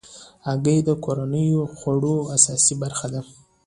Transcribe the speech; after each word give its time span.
هګۍ 0.47 0.79
د 0.87 0.89
کورنیو 1.03 1.61
خوړو 1.77 2.15
اساسي 2.35 2.73
برخه 2.81 3.07
ده. 3.13 3.21